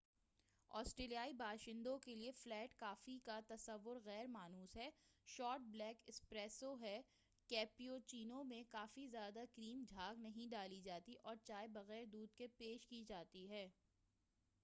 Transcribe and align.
آسٹریلیائی 0.71 1.33
باشندوں 1.39 1.97
کیلئے 2.05 2.31
flat 2.37 2.73
coffee 2.77 3.17
کا 3.25 3.39
تصور 3.47 3.97
غیر 4.05 4.27
مانوس 4.27 4.75
ہے۔ 4.75 4.89
شارٹ 5.27 5.67
بلیک 5.73 6.01
'اسپریسو' 6.07 6.75
ہے، 6.81 6.99
کیپوچینو 7.49 8.43
میں 8.43 8.63
کافی 8.69 9.07
زیادہ 9.07 9.43
کریم 9.55 9.83
جھاگ 9.89 10.19
نہیں 10.19 10.49
ڈالی 10.51 10.81
جاتی 10.81 11.11
ہے، 11.11 11.17
اور 11.23 11.35
چائے 11.43 11.67
بغیر 11.73 12.05
دودھ 12.13 12.35
کے 12.37 12.47
پیش 12.57 12.87
کی 12.87 13.03
جاتی 13.09 13.49
ہے۔ 13.49 13.67